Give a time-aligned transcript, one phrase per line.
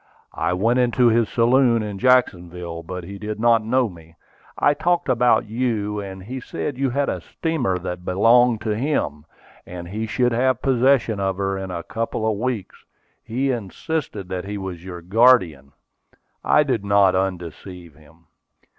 [0.33, 4.15] "I went into his saloon in Jacksonville, but he did not know me.
[4.57, 9.25] I talked about you; and he said you had a steamer that belonged to him,
[9.63, 12.83] and he should have possession of her in a couple of weeks.
[13.23, 15.71] He insisted that he was your guardian.
[16.43, 18.25] I did not undeceive him."